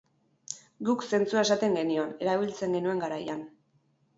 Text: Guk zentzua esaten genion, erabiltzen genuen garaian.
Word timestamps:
Guk 0.87 1.03
zentzua 1.09 1.43
esaten 1.47 1.77
genion, 1.81 2.17
erabiltzen 2.25 2.77
genuen 2.79 3.05
garaian. 3.07 3.45